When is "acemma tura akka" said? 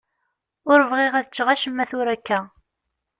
1.49-2.39